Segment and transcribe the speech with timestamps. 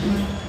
[0.00, 0.39] เ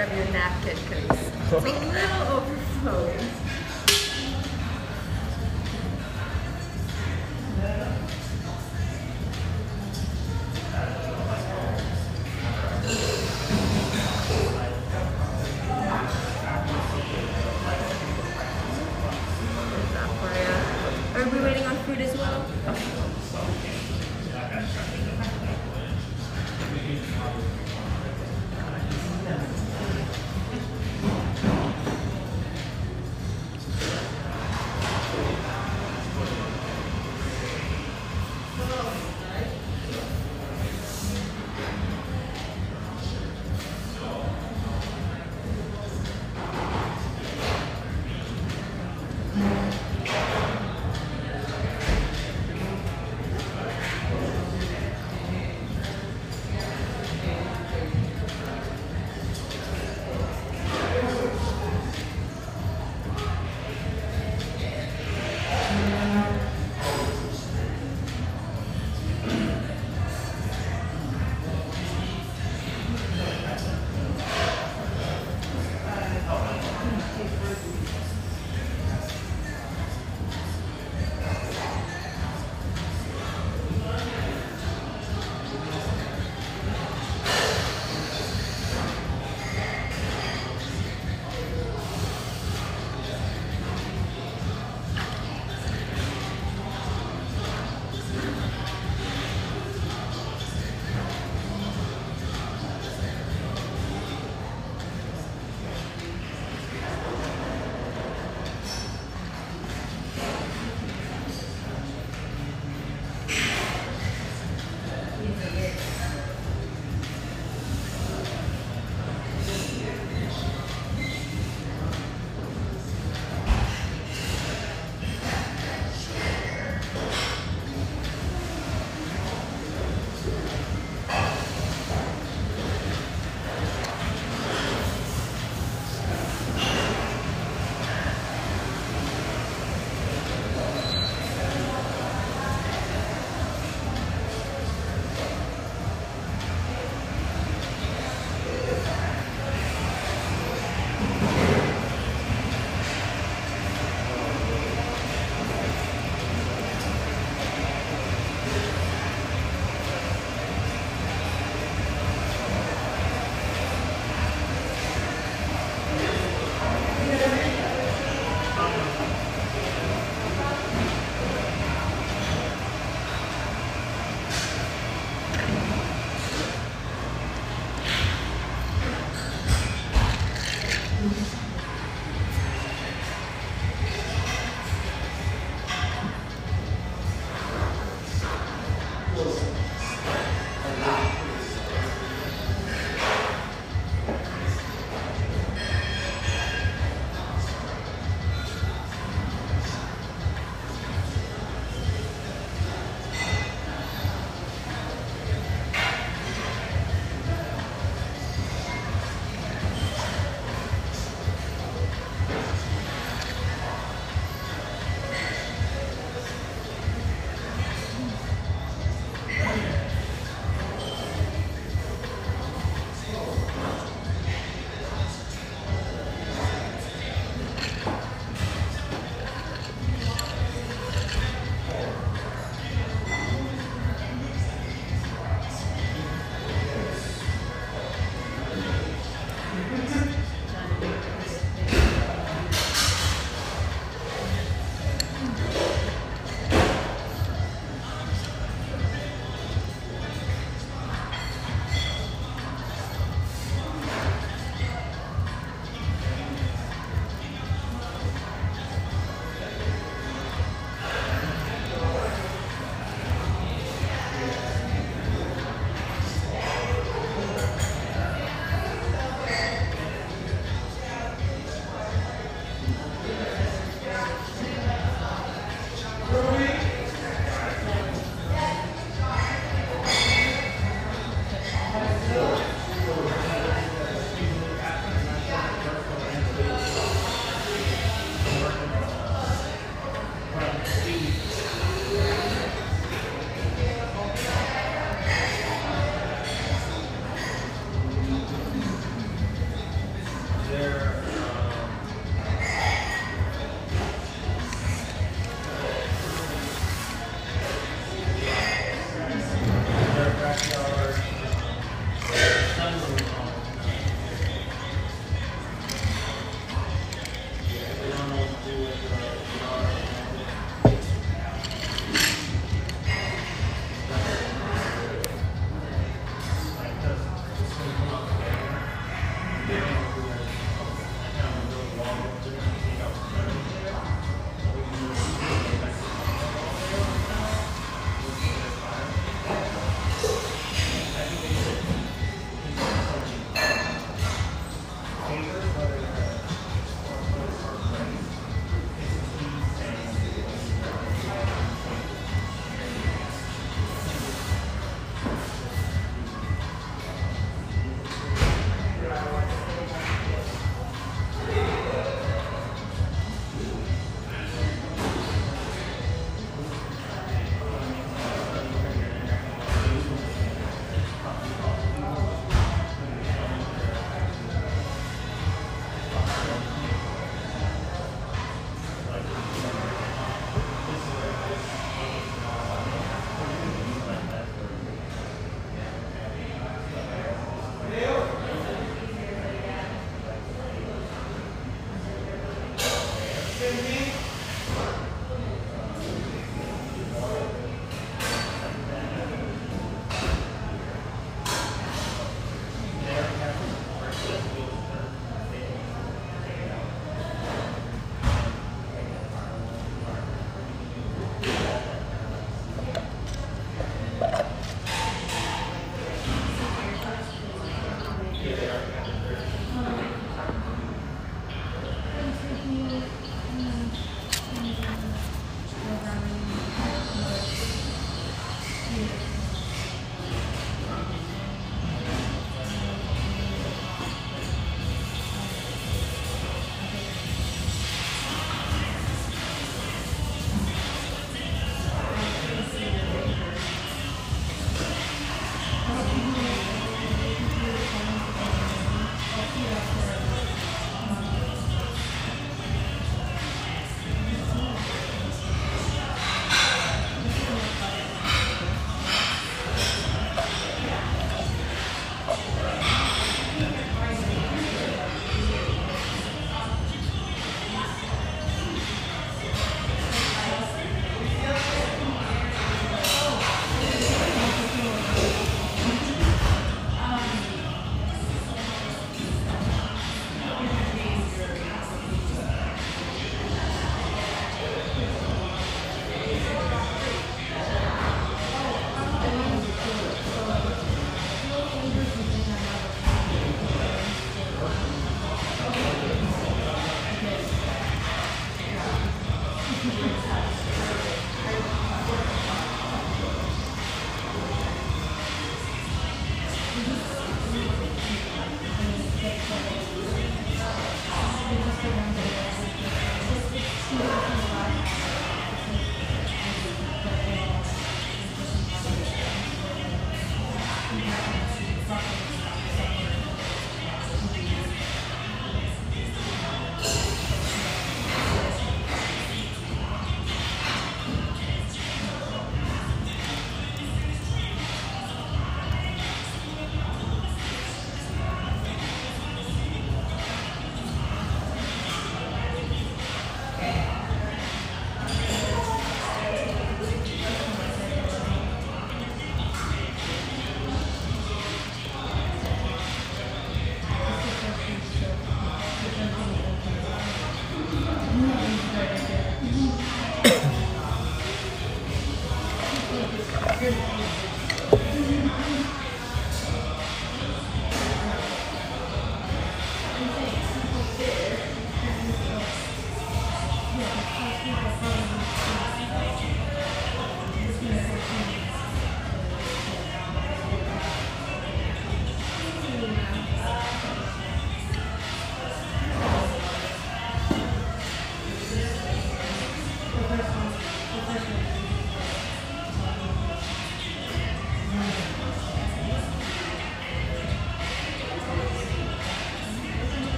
[0.00, 0.59] I'm gonna